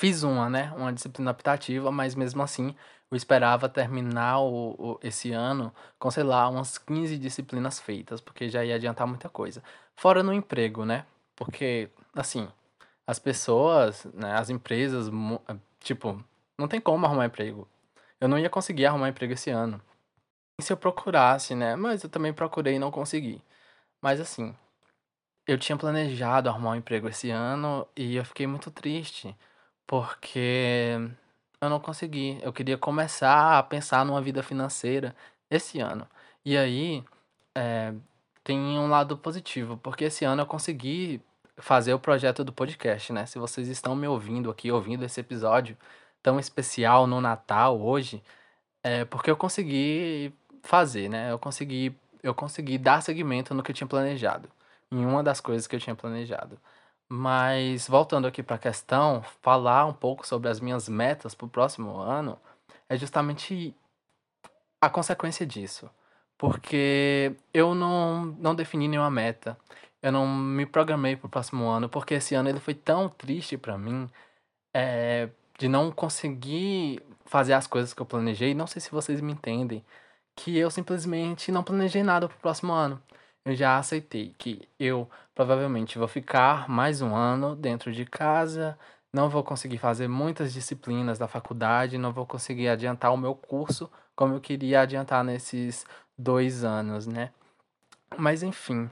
Fiz 0.00 0.22
uma, 0.22 0.48
né? 0.48 0.72
Uma 0.78 0.94
disciplina 0.94 1.30
optativa, 1.30 1.92
mas 1.92 2.14
mesmo 2.14 2.42
assim 2.42 2.74
eu 3.10 3.16
esperava 3.18 3.68
terminar 3.68 4.40
o, 4.40 4.70
o, 4.78 5.00
esse 5.02 5.30
ano 5.30 5.70
com, 5.98 6.10
sei 6.10 6.22
lá, 6.22 6.48
umas 6.48 6.78
15 6.78 7.18
disciplinas 7.18 7.78
feitas, 7.78 8.18
porque 8.18 8.48
já 8.48 8.64
ia 8.64 8.76
adiantar 8.76 9.06
muita 9.06 9.28
coisa. 9.28 9.62
Fora 9.94 10.22
no 10.22 10.32
emprego, 10.32 10.86
né? 10.86 11.04
Porque, 11.36 11.90
assim, 12.14 12.48
as 13.06 13.18
pessoas, 13.18 14.06
né, 14.14 14.32
as 14.32 14.48
empresas, 14.48 15.10
tipo, 15.80 16.24
não 16.56 16.66
tem 16.66 16.80
como 16.80 17.04
arrumar 17.04 17.26
emprego. 17.26 17.68
Eu 18.18 18.26
não 18.26 18.38
ia 18.38 18.48
conseguir 18.48 18.86
arrumar 18.86 19.10
emprego 19.10 19.34
esse 19.34 19.50
ano. 19.50 19.82
E 20.58 20.62
se 20.62 20.72
eu 20.72 20.78
procurasse, 20.78 21.54
né? 21.54 21.76
Mas 21.76 22.02
eu 22.02 22.08
também 22.08 22.32
procurei 22.32 22.76
e 22.76 22.78
não 22.78 22.90
consegui. 22.90 23.42
Mas 24.00 24.18
assim, 24.18 24.56
eu 25.46 25.58
tinha 25.58 25.76
planejado 25.76 26.48
arrumar 26.48 26.70
um 26.70 26.76
emprego 26.76 27.06
esse 27.06 27.28
ano 27.30 27.86
e 27.94 28.16
eu 28.16 28.24
fiquei 28.24 28.46
muito 28.46 28.70
triste 28.70 29.36
porque 29.90 30.96
eu 31.60 31.68
não 31.68 31.80
consegui. 31.80 32.38
Eu 32.42 32.52
queria 32.52 32.78
começar 32.78 33.58
a 33.58 33.62
pensar 33.62 34.04
numa 34.04 34.22
vida 34.22 34.40
financeira 34.40 35.16
esse 35.50 35.80
ano. 35.80 36.06
E 36.44 36.56
aí, 36.56 37.04
é, 37.56 37.92
tem 38.44 38.56
um 38.78 38.88
lado 38.88 39.18
positivo, 39.18 39.76
porque 39.78 40.04
esse 40.04 40.24
ano 40.24 40.42
eu 40.42 40.46
consegui 40.46 41.20
fazer 41.58 41.92
o 41.92 41.98
projeto 41.98 42.44
do 42.44 42.52
podcast, 42.52 43.12
né? 43.12 43.26
Se 43.26 43.38
vocês 43.40 43.66
estão 43.66 43.96
me 43.96 44.06
ouvindo 44.06 44.48
aqui, 44.48 44.70
ouvindo 44.70 45.04
esse 45.04 45.20
episódio, 45.20 45.76
tão 46.22 46.38
especial 46.38 47.06
no 47.08 47.20
Natal 47.20 47.80
hoje, 47.80 48.22
é 48.84 49.04
porque 49.04 49.30
eu 49.30 49.36
consegui 49.36 50.32
fazer, 50.62 51.08
né? 51.08 51.32
Eu 51.32 51.38
consegui, 51.38 51.96
eu 52.22 52.34
consegui 52.34 52.78
dar 52.78 53.02
seguimento 53.02 53.54
no 53.54 53.62
que 53.62 53.72
eu 53.72 53.74
tinha 53.74 53.88
planejado, 53.88 54.48
em 54.92 55.04
uma 55.04 55.22
das 55.22 55.40
coisas 55.40 55.66
que 55.66 55.74
eu 55.76 55.80
tinha 55.80 55.96
planejado. 55.96 56.58
Mas 57.12 57.88
voltando 57.88 58.28
aqui 58.28 58.40
para 58.40 58.54
a 58.56 58.58
questão, 58.58 59.22
falar 59.42 59.84
um 59.84 59.92
pouco 59.92 60.24
sobre 60.26 60.48
as 60.48 60.60
minhas 60.60 60.88
metas 60.88 61.34
para 61.34 61.46
o 61.46 61.48
próximo 61.48 61.96
ano 61.98 62.38
é 62.88 62.96
justamente 62.96 63.74
a 64.80 64.88
consequência 64.88 65.44
disso. 65.44 65.90
Porque 66.38 67.34
eu 67.52 67.74
não, 67.74 68.26
não 68.26 68.54
defini 68.54 68.88
nenhuma 68.88 69.10
meta. 69.10 69.58
Eu 70.02 70.12
não 70.12 70.26
me 70.26 70.64
programei 70.64 71.16
para 71.16 71.26
o 71.26 71.30
próximo 71.30 71.68
ano, 71.68 71.88
porque 71.88 72.14
esse 72.14 72.34
ano 72.34 72.48
ele 72.48 72.60
foi 72.60 72.74
tão 72.74 73.08
triste 73.08 73.58
para 73.58 73.76
mim. 73.76 74.08
É, 74.72 75.28
de 75.58 75.68
não 75.68 75.92
conseguir 75.92 77.02
fazer 77.26 77.52
as 77.54 77.66
coisas 77.66 77.92
que 77.92 78.00
eu 78.00 78.06
planejei, 78.06 78.54
não 78.54 78.66
sei 78.66 78.80
se 78.80 78.90
vocês 78.90 79.20
me 79.20 79.32
entendem, 79.32 79.84
que 80.36 80.56
eu 80.58 80.70
simplesmente 80.70 81.52
não 81.52 81.62
planejei 81.64 82.02
nada 82.02 82.28
pro 82.28 82.38
próximo 82.38 82.72
ano. 82.72 83.02
Eu 83.50 83.56
já 83.56 83.78
aceitei 83.78 84.32
que 84.38 84.68
eu 84.78 85.10
provavelmente 85.34 85.98
vou 85.98 86.06
ficar 86.06 86.68
mais 86.68 87.02
um 87.02 87.16
ano 87.16 87.56
dentro 87.56 87.90
de 87.90 88.04
casa, 88.04 88.78
não 89.12 89.28
vou 89.28 89.42
conseguir 89.42 89.78
fazer 89.78 90.06
muitas 90.06 90.52
disciplinas 90.52 91.18
da 91.18 91.26
faculdade, 91.26 91.98
não 91.98 92.12
vou 92.12 92.24
conseguir 92.24 92.68
adiantar 92.68 93.12
o 93.12 93.16
meu 93.16 93.34
curso 93.34 93.90
como 94.14 94.34
eu 94.34 94.40
queria 94.40 94.82
adiantar 94.82 95.24
nesses 95.24 95.84
dois 96.16 96.62
anos, 96.62 97.08
né? 97.08 97.32
Mas 98.16 98.44
enfim, 98.44 98.88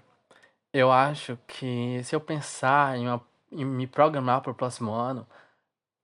eu 0.73 0.91
acho 0.91 1.39
que 1.47 2.03
se 2.03 2.17
eu 2.17 2.21
pensar 2.21 2.99
em, 2.99 3.07
uma, 3.07 3.23
em 3.53 3.65
me 3.65 3.87
programar 3.87 4.41
para 4.41 4.51
o 4.51 4.57
próximo 4.57 4.91
ano, 4.91 5.25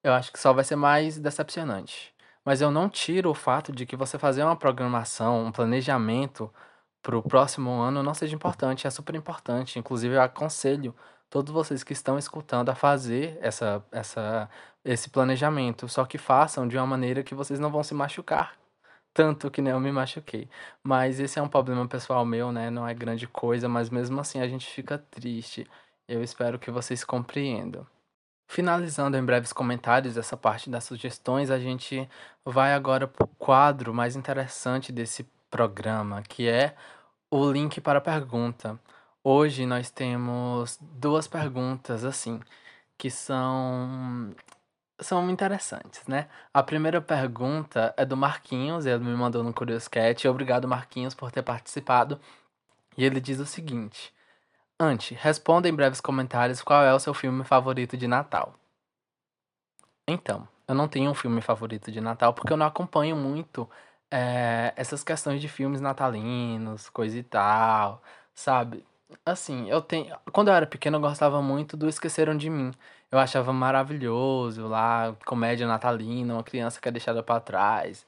eu 0.05 0.13
acho 0.13 0.31
que 0.31 0.39
só 0.39 0.53
vai 0.53 0.63
ser 0.63 0.77
mais 0.77 1.19
decepcionante. 1.19 2.15
Mas 2.45 2.61
eu 2.61 2.71
não 2.71 2.89
tiro 2.89 3.31
o 3.31 3.35
fato 3.35 3.73
de 3.73 3.85
que 3.85 3.97
você 3.97 4.17
fazer 4.17 4.45
uma 4.45 4.55
programação, 4.55 5.45
um 5.45 5.51
planejamento 5.51 6.49
para 7.05 7.19
o 7.19 7.23
próximo 7.23 7.71
ano 7.71 8.03
não 8.03 8.15
seja 8.15 8.35
importante, 8.35 8.87
é 8.87 8.91
super 8.91 9.15
importante. 9.15 9.79
Inclusive, 9.79 10.15
eu 10.15 10.23
aconselho 10.23 10.95
todos 11.29 11.53
vocês 11.53 11.85
que 11.85 11.93
estão 11.93 12.19
escutando 12.19 12.71
a 12.71 12.75
fazer 12.75 13.39
essa, 13.43 13.85
essa, 13.93 14.49
esse 14.83 15.11
planejamento, 15.11 15.87
só 15.87 16.07
que 16.07 16.17
façam 16.17 16.67
de 16.67 16.79
uma 16.79 16.87
maneira 16.87 17.23
que 17.23 17.35
vocês 17.35 17.61
não 17.61 17.71
vão 17.71 17.83
se 17.83 17.93
machucar. 17.93 18.57
Tanto 19.13 19.51
que 19.51 19.61
nem 19.61 19.73
eu 19.73 19.79
me 19.81 19.93
machuquei. 19.93 20.49
Mas 20.83 21.21
esse 21.21 21.39
é 21.39 21.43
um 21.43 21.49
problema 21.49 21.87
pessoal 21.87 22.25
meu, 22.25 22.51
né? 22.51 22.71
Não 22.71 22.89
é 22.89 22.95
grande 22.95 23.29
coisa, 23.29 23.69
mas 23.69 23.91
mesmo 23.91 24.19
assim 24.19 24.41
a 24.41 24.49
gente 24.49 24.67
fica 24.67 24.97
triste. 24.99 25.69
Eu 26.09 26.23
espero 26.23 26.59
que 26.59 26.71
vocês 26.71 27.05
compreendam. 27.05 27.87
Finalizando 28.49 29.17
em 29.17 29.25
breves 29.25 29.53
comentários 29.53 30.17
essa 30.17 30.37
parte 30.37 30.71
das 30.71 30.85
sugestões, 30.85 31.51
a 31.51 31.59
gente 31.59 32.09
vai 32.45 32.73
agora 32.73 33.07
para 33.07 33.25
o 33.25 33.29
quadro 33.29 33.93
mais 33.93 34.17
interessante 34.17 34.91
desse 34.91 35.25
programa, 35.55 36.21
que 36.21 36.49
é 36.49 36.75
o 37.31 37.49
link 37.49 37.81
para 37.81 38.01
a 38.01 38.03
pergunta. 38.03 38.77
Hoje 39.23 39.65
nós 39.65 39.89
temos 39.89 40.77
duas 40.81 41.29
perguntas 41.29 42.05
assim, 42.05 42.41
que 42.99 43.09
são 43.09 44.35
são 44.99 45.31
interessantes, 45.31 46.05
né? 46.09 46.29
A 46.53 46.61
primeira 46.61 47.01
pergunta 47.01 47.95
é 47.97 48.05
do 48.05 48.17
Marquinhos, 48.17 48.85
ele 48.85 49.05
me 49.05 49.15
mandou 49.15 49.45
no 49.45 49.55
Curioscat. 49.55 50.27
Obrigado, 50.27 50.67
Marquinhos, 50.67 51.15
por 51.15 51.31
ter 51.31 51.43
participado. 51.43 52.21
E 52.97 53.05
ele 53.05 53.21
diz 53.21 53.39
o 53.39 53.47
seguinte: 53.47 54.13
Ante, 54.79 55.15
responda 55.15 55.69
em 55.69 55.75
breves 55.75 56.01
comentários 56.01 56.63
qual 56.63 56.83
é 56.83 56.93
o 56.93 56.99
seu 56.99 57.15
filme 57.15 57.45
favorito 57.45 57.97
de 57.97 58.09
Natal. 58.09 58.55
Então, 60.09 60.49
eu 60.67 60.75
não 60.75 60.89
tenho 60.89 61.13
um 61.13 61.15
filme 61.15 61.41
favorito 61.41 61.93
de 61.93 62.01
Natal 62.01 62.35
porque 62.35 62.53
eu 62.53 62.57
não 62.57 62.67
acompanho 62.67 63.15
muito 63.15 63.71
é, 64.15 64.73
essas 64.77 65.03
questões 65.03 65.41
de 65.41 65.49
filmes 65.49 65.81
natalinos, 65.81 66.89
coisa 66.89 67.19
e 67.19 67.23
tal, 67.25 68.01
sabe? 68.33 68.87
Assim, 69.27 69.69
eu 69.69 69.83
tenho. 69.83 70.17
Quando 70.33 70.49
eu 70.49 70.55
era 70.55 70.67
pequeno, 70.67 70.99
eu 70.99 71.01
gostava 71.01 71.43
muito 71.43 71.77
do 71.77 71.89
Esqueceram 71.89 72.37
de 72.37 72.49
Mim. 72.49 72.71
Eu 73.11 73.19
achava 73.19 73.53
maravilhoso 73.53 74.69
lá, 74.69 75.17
comédia 75.27 75.67
natalina, 75.67 76.35
uma 76.35 76.45
criança 76.45 76.81
que 76.81 76.89
é 76.89 76.93
deixada 76.93 77.23
para 77.25 77.41
trás 77.41 78.07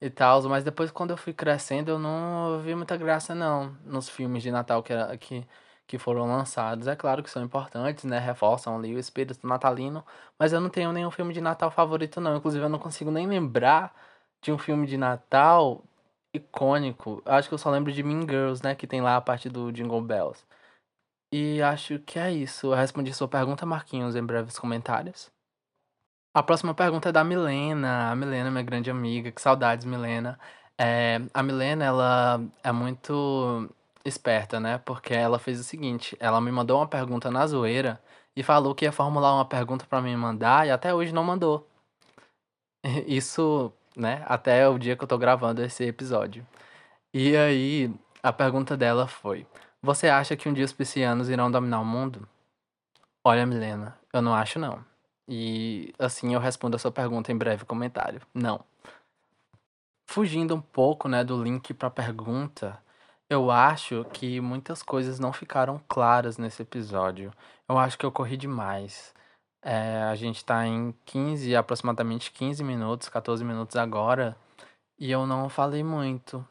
e 0.00 0.08
tal. 0.10 0.42
Mas 0.48 0.62
depois, 0.64 0.90
quando 0.92 1.10
eu 1.10 1.16
fui 1.16 1.32
crescendo, 1.32 1.90
eu 1.90 1.98
não 1.98 2.60
vi 2.60 2.74
muita 2.76 2.96
graça, 2.96 3.34
não, 3.34 3.76
nos 3.84 4.08
filmes 4.08 4.42
de 4.44 4.50
Natal 4.52 4.82
que, 4.82 4.94
que 5.18 5.46
que 5.88 5.98
foram 5.98 6.26
lançados. 6.26 6.86
É 6.86 6.94
claro 6.94 7.22
que 7.22 7.30
são 7.30 7.42
importantes, 7.42 8.04
né? 8.04 8.18
Reforçam 8.18 8.76
ali 8.76 8.94
o 8.94 8.98
espírito 8.98 9.46
natalino, 9.46 10.04
mas 10.38 10.52
eu 10.52 10.60
não 10.60 10.68
tenho 10.68 10.92
nenhum 10.92 11.10
filme 11.10 11.32
de 11.32 11.40
Natal 11.40 11.70
favorito, 11.70 12.20
não. 12.20 12.36
Inclusive, 12.36 12.62
eu 12.64 12.68
não 12.68 12.78
consigo 12.78 13.10
nem 13.10 13.26
lembrar 13.26 13.94
de 14.42 14.52
um 14.52 14.58
filme 14.58 14.86
de 14.86 14.96
Natal 14.96 15.82
icônico. 16.34 17.22
Acho 17.24 17.48
que 17.48 17.54
eu 17.54 17.58
só 17.58 17.70
lembro 17.70 17.92
de 17.92 18.02
Mean 18.02 18.22
Girls, 18.22 18.62
né? 18.62 18.74
Que 18.74 18.86
tem 18.86 19.00
lá 19.00 19.16
a 19.16 19.20
parte 19.20 19.48
do 19.48 19.72
Jingle 19.72 20.02
Bells. 20.02 20.44
E 21.32 21.60
acho 21.62 21.98
que 22.00 22.18
é 22.18 22.32
isso. 22.32 22.68
Eu 22.68 22.74
respondi 22.74 23.12
sua 23.12 23.28
pergunta, 23.28 23.66
Marquinhos, 23.66 24.16
em 24.16 24.24
breves 24.24 24.58
comentários. 24.58 25.30
A 26.34 26.42
próxima 26.42 26.74
pergunta 26.74 27.08
é 27.10 27.12
da 27.12 27.24
Milena. 27.24 28.10
A 28.10 28.16
Milena, 28.16 28.50
minha 28.50 28.62
grande 28.62 28.90
amiga. 28.90 29.32
Que 29.32 29.40
saudades, 29.40 29.84
Milena. 29.84 30.38
É, 30.80 31.20
a 31.34 31.42
Milena, 31.42 31.84
ela 31.84 32.40
é 32.62 32.72
muito 32.72 33.68
esperta, 34.04 34.60
né? 34.60 34.78
Porque 34.78 35.12
ela 35.14 35.38
fez 35.38 35.60
o 35.60 35.64
seguinte: 35.64 36.16
ela 36.20 36.40
me 36.40 36.50
mandou 36.52 36.78
uma 36.78 36.88
pergunta 36.88 37.30
na 37.30 37.46
zoeira 37.46 38.00
e 38.36 38.42
falou 38.42 38.74
que 38.74 38.84
ia 38.84 38.92
formular 38.92 39.34
uma 39.34 39.44
pergunta 39.44 39.86
para 39.86 40.00
me 40.02 40.16
mandar 40.16 40.66
e 40.66 40.70
até 40.70 40.94
hoje 40.94 41.12
não 41.12 41.24
mandou. 41.24 41.68
Isso, 43.06 43.72
né? 43.98 44.22
Até 44.26 44.68
o 44.68 44.78
dia 44.78 44.96
que 44.96 45.04
eu 45.04 45.08
tô 45.08 45.18
gravando 45.18 45.62
esse 45.62 45.84
episódio. 45.84 46.46
E 47.12 47.36
aí, 47.36 47.92
a 48.22 48.32
pergunta 48.32 48.76
dela 48.76 49.06
foi: 49.06 49.46
Você 49.82 50.08
acha 50.08 50.36
que 50.36 50.48
um 50.48 50.52
dia 50.52 50.64
os 50.64 50.72
piscianos 50.72 51.28
irão 51.28 51.50
dominar 51.50 51.80
o 51.80 51.84
mundo? 51.84 52.28
Olha, 53.24 53.44
Milena, 53.46 53.98
eu 54.12 54.22
não 54.22 54.34
acho 54.34 54.58
não. 54.58 54.84
E 55.28 55.92
assim 55.98 56.32
eu 56.34 56.40
respondo 56.40 56.76
a 56.76 56.78
sua 56.78 56.90
pergunta 56.92 57.30
em 57.32 57.36
breve 57.36 57.64
comentário. 57.64 58.22
Não. 58.32 58.64
Fugindo 60.06 60.54
um 60.54 60.60
pouco, 60.60 61.08
né, 61.08 61.22
do 61.22 61.42
link 61.42 61.74
para 61.74 61.90
pergunta, 61.90 62.82
eu 63.28 63.50
acho 63.50 64.04
que 64.06 64.40
muitas 64.40 64.82
coisas 64.82 65.18
não 65.18 65.32
ficaram 65.32 65.78
claras 65.86 66.38
nesse 66.38 66.62
episódio. 66.62 67.30
Eu 67.68 67.76
acho 67.78 67.98
que 67.98 68.06
eu 68.06 68.12
corri 68.12 68.36
demais. 68.38 69.14
É, 69.62 70.02
a 70.02 70.14
gente 70.14 70.44
tá 70.44 70.66
em 70.66 70.94
15, 71.04 71.54
aproximadamente 71.56 72.30
15 72.32 72.62
minutos, 72.64 73.08
14 73.08 73.44
minutos 73.44 73.76
agora, 73.76 74.36
e 74.98 75.10
eu 75.10 75.26
não 75.26 75.48
falei 75.48 75.82
muito. 75.82 76.46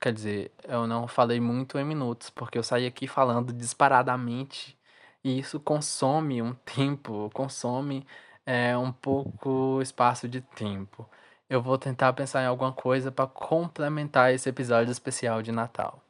Quer 0.00 0.12
dizer, 0.12 0.52
eu 0.64 0.86
não 0.86 1.08
falei 1.08 1.40
muito 1.40 1.78
em 1.78 1.84
minutos, 1.84 2.30
porque 2.30 2.58
eu 2.58 2.62
saí 2.62 2.86
aqui 2.86 3.06
falando 3.06 3.52
disparadamente, 3.52 4.78
e 5.22 5.38
isso 5.38 5.60
consome 5.60 6.42
um 6.42 6.54
tempo, 6.64 7.30
consome 7.34 8.06
é, 8.46 8.76
um 8.76 8.92
pouco 8.92 9.80
espaço 9.82 10.28
de 10.28 10.40
tempo 10.40 11.08
eu 11.48 11.62
vou 11.62 11.78
tentar 11.78 12.12
pensar 12.12 12.42
em 12.42 12.46
alguma 12.46 12.72
coisa 12.72 13.12
para 13.12 13.26
complementar 13.26 14.32
esse 14.32 14.48
episódio 14.48 14.90
especial 14.90 15.42
de 15.42 15.52
Natal. 15.52 16.02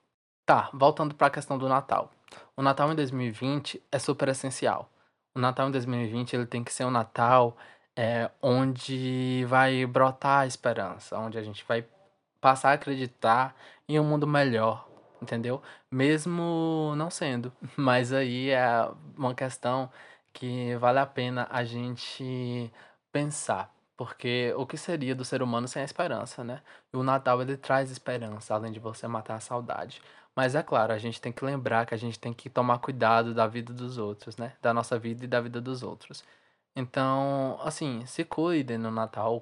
Tá, 0.46 0.70
voltando 0.72 1.14
para 1.14 1.28
a 1.28 1.30
questão 1.30 1.58
do 1.58 1.68
Natal. 1.68 2.10
O 2.56 2.62
Natal 2.62 2.90
em 2.92 2.94
2020 2.94 3.82
é 3.90 3.98
super 3.98 4.28
essencial. 4.28 4.88
O 5.34 5.40
Natal 5.40 5.68
em 5.68 5.72
2020 5.72 6.34
ele 6.34 6.46
tem 6.46 6.62
que 6.62 6.72
ser 6.72 6.84
um 6.84 6.90
Natal 6.90 7.56
é, 7.96 8.30
onde 8.40 9.44
vai 9.46 9.84
brotar 9.86 10.40
a 10.40 10.46
esperança, 10.46 11.18
onde 11.18 11.38
a 11.38 11.42
gente 11.42 11.64
vai 11.66 11.84
passar 12.40 12.70
a 12.70 12.72
acreditar 12.74 13.56
em 13.88 13.98
um 13.98 14.04
mundo 14.04 14.26
melhor, 14.26 14.88
entendeu? 15.20 15.62
Mesmo 15.90 16.94
não 16.96 17.10
sendo. 17.10 17.52
Mas 17.76 18.12
aí 18.12 18.50
é 18.50 18.88
uma 19.16 19.34
questão 19.34 19.90
que 20.32 20.76
vale 20.76 20.98
a 20.98 21.06
pena 21.06 21.48
a 21.50 21.64
gente 21.64 22.70
pensar. 23.12 23.72
Porque 23.96 24.52
o 24.56 24.66
que 24.66 24.76
seria 24.76 25.14
do 25.14 25.24
ser 25.24 25.40
humano 25.42 25.68
sem 25.68 25.82
a 25.82 25.84
esperança, 25.84 26.42
né? 26.42 26.60
E 26.92 26.96
o 26.96 27.02
Natal 27.02 27.40
ele 27.40 27.56
traz 27.56 27.90
esperança, 27.90 28.52
além 28.54 28.72
de 28.72 28.80
você 28.80 29.06
matar 29.06 29.36
a 29.36 29.40
saudade. 29.40 30.02
Mas 30.36 30.54
é 30.54 30.62
claro, 30.62 30.92
a 30.92 30.98
gente 30.98 31.20
tem 31.20 31.32
que 31.32 31.44
lembrar 31.44 31.86
que 31.86 31.94
a 31.94 31.98
gente 31.98 32.18
tem 32.18 32.32
que 32.32 32.50
tomar 32.50 32.78
cuidado 32.78 33.32
da 33.34 33.46
vida 33.46 33.72
dos 33.72 33.98
outros, 33.98 34.36
né? 34.36 34.54
Da 34.60 34.74
nossa 34.74 34.98
vida 34.98 35.24
e 35.24 35.28
da 35.28 35.40
vida 35.40 35.60
dos 35.60 35.82
outros. 35.82 36.24
Então, 36.76 37.58
assim, 37.62 38.04
se 38.06 38.24
cuidem 38.24 38.78
no 38.78 38.90
Natal, 38.90 39.40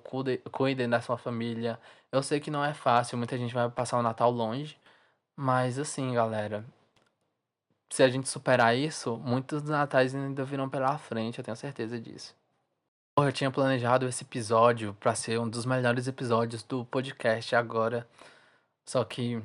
cuidem, 0.52 0.88
da 0.88 1.00
sua 1.00 1.16
família. 1.16 1.80
Eu 2.10 2.22
sei 2.22 2.40
que 2.40 2.50
não 2.50 2.64
é 2.64 2.74
fácil, 2.74 3.16
muita 3.16 3.38
gente 3.38 3.54
vai 3.54 3.70
passar 3.70 3.98
o 3.98 4.02
Natal 4.02 4.30
longe, 4.30 4.78
mas 5.36 5.78
assim, 5.78 6.12
galera, 6.12 6.64
se 7.90 8.02
a 8.02 8.08
gente 8.08 8.28
superar 8.28 8.76
isso, 8.76 9.16
muitos 9.18 9.62
natais 9.62 10.14
ainda 10.14 10.44
virão 10.44 10.68
pela 10.68 10.98
frente, 10.98 11.38
eu 11.38 11.44
tenho 11.44 11.56
certeza 11.56 12.00
disso. 12.00 12.34
Eu 13.18 13.32
tinha 13.32 13.50
planejado 13.50 14.06
esse 14.08 14.24
episódio 14.24 14.94
para 14.94 15.14
ser 15.14 15.38
um 15.38 15.48
dos 15.48 15.66
melhores 15.66 16.08
episódios 16.08 16.62
do 16.62 16.84
podcast 16.86 17.54
agora. 17.54 18.08
Só 18.88 19.04
que, 19.04 19.42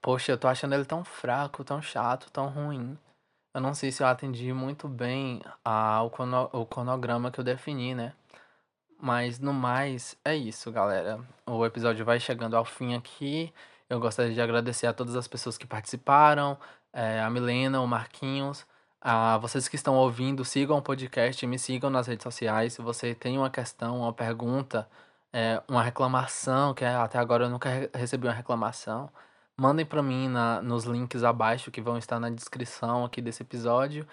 poxa, 0.00 0.32
eu 0.32 0.38
tô 0.38 0.48
achando 0.48 0.74
ele 0.74 0.84
tão 0.84 1.04
fraco, 1.04 1.64
tão 1.64 1.80
chato, 1.82 2.30
tão 2.30 2.48
ruim. 2.48 2.98
Eu 3.54 3.60
não 3.60 3.74
sei 3.74 3.90
se 3.92 4.02
eu 4.02 4.06
atendi 4.06 4.52
muito 4.52 4.88
bem 4.88 5.42
ao 5.64 6.06
o 6.52 6.66
cronograma 6.66 7.30
que 7.30 7.40
eu 7.40 7.44
defini, 7.44 7.94
né? 7.94 8.12
Mas 9.00 9.38
no 9.38 9.52
mais, 9.52 10.16
é 10.24 10.36
isso, 10.36 10.70
galera. 10.70 11.20
O 11.46 11.64
episódio 11.64 12.04
vai 12.04 12.20
chegando 12.20 12.56
ao 12.56 12.64
fim 12.64 12.94
aqui. 12.94 13.52
Eu 13.88 13.98
gostaria 13.98 14.32
de 14.32 14.40
agradecer 14.40 14.86
a 14.86 14.92
todas 14.92 15.16
as 15.16 15.26
pessoas 15.26 15.58
que 15.58 15.66
participaram, 15.66 16.56
é, 16.92 17.20
a 17.20 17.30
Milena, 17.30 17.80
o 17.80 17.86
Marquinhos. 17.88 18.66
A 19.00 19.38
vocês 19.38 19.66
que 19.68 19.76
estão 19.76 19.96
ouvindo, 19.96 20.44
sigam 20.44 20.76
o 20.78 20.82
podcast 20.82 21.46
me 21.46 21.58
sigam 21.58 21.90
nas 21.90 22.06
redes 22.06 22.22
sociais. 22.22 22.74
Se 22.74 22.82
você 22.82 23.14
tem 23.14 23.38
uma 23.38 23.50
questão, 23.50 24.00
uma 24.00 24.12
pergunta, 24.12 24.88
é, 25.32 25.62
uma 25.66 25.82
reclamação, 25.82 26.74
que 26.74 26.84
até 26.84 27.18
agora 27.18 27.44
eu 27.46 27.50
nunca 27.50 27.90
recebi 27.94 28.26
uma 28.26 28.34
reclamação, 28.34 29.10
mandem 29.60 29.84
para 29.84 30.02
mim 30.02 30.28
na, 30.28 30.62
nos 30.62 30.84
links 30.84 31.22
abaixo 31.22 31.70
que 31.70 31.82
vão 31.82 31.98
estar 31.98 32.18
na 32.18 32.30
descrição 32.30 33.04
aqui 33.04 33.20
desse 33.20 33.42
episódio. 33.42 34.06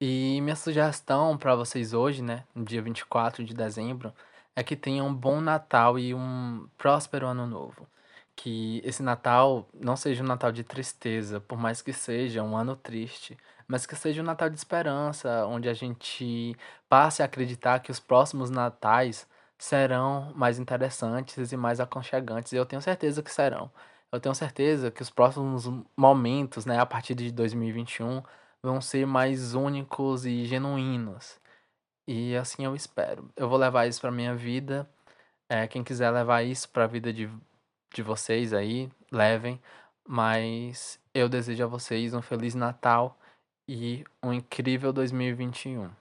E 0.00 0.40
minha 0.42 0.56
sugestão 0.56 1.38
para 1.38 1.54
vocês 1.54 1.94
hoje, 1.94 2.22
né, 2.22 2.44
no 2.54 2.64
dia 2.64 2.82
24 2.82 3.42
de 3.44 3.54
dezembro, 3.54 4.12
é 4.54 4.62
que 4.62 4.76
tenham 4.76 5.06
um 5.08 5.14
bom 5.14 5.40
Natal 5.40 5.98
e 5.98 6.14
um 6.14 6.68
próspero 6.76 7.26
Ano 7.26 7.46
Novo. 7.46 7.86
Que 8.36 8.82
esse 8.84 9.02
Natal 9.02 9.66
não 9.74 9.96
seja 9.96 10.22
um 10.22 10.26
Natal 10.26 10.52
de 10.52 10.64
tristeza, 10.64 11.40
por 11.40 11.58
mais 11.58 11.80
que 11.82 11.92
seja 11.92 12.42
um 12.42 12.56
ano 12.56 12.76
triste 12.76 13.36
mas 13.70 13.86
que 13.86 13.94
seja 13.94 14.20
um 14.20 14.24
Natal 14.24 14.50
de 14.50 14.56
esperança, 14.56 15.46
onde 15.46 15.68
a 15.68 15.74
gente 15.74 16.56
passe 16.88 17.22
a 17.22 17.26
acreditar 17.26 17.78
que 17.78 17.92
os 17.92 18.00
próximos 18.00 18.50
natais 18.50 19.28
serão 19.56 20.32
mais 20.34 20.58
interessantes 20.58 21.52
e 21.52 21.56
mais 21.56 21.78
aconchegantes. 21.78 22.52
E 22.52 22.56
eu 22.56 22.66
tenho 22.66 22.82
certeza 22.82 23.22
que 23.22 23.30
serão. 23.30 23.70
Eu 24.12 24.20
tenho 24.20 24.34
certeza 24.34 24.90
que 24.90 25.02
os 25.02 25.10
próximos 25.10 25.66
momentos, 25.96 26.66
né, 26.66 26.78
a 26.78 26.86
partir 26.86 27.14
de 27.14 27.30
2021, 27.30 28.22
vão 28.62 28.80
ser 28.80 29.06
mais 29.06 29.54
únicos 29.54 30.26
e 30.26 30.44
genuínos. 30.46 31.40
E 32.08 32.36
assim 32.36 32.64
eu 32.64 32.74
espero. 32.74 33.30
Eu 33.36 33.48
vou 33.48 33.58
levar 33.58 33.86
isso 33.86 34.00
para 34.00 34.10
minha 34.10 34.34
vida. 34.34 34.88
É, 35.48 35.66
quem 35.68 35.84
quiser 35.84 36.10
levar 36.10 36.42
isso 36.42 36.68
para 36.70 36.84
a 36.84 36.86
vida 36.86 37.12
de, 37.12 37.30
de 37.94 38.02
vocês 38.02 38.52
aí, 38.52 38.90
levem. 39.12 39.60
Mas 40.08 41.00
eu 41.14 41.28
desejo 41.28 41.64
a 41.64 41.66
vocês 41.68 42.14
um 42.14 42.22
feliz 42.22 42.54
Natal 42.54 43.18
e 43.68 44.04
um 44.22 44.32
incrível 44.32 44.92
2021. 44.92 45.99